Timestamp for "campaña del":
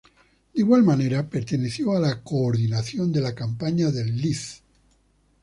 3.35-4.17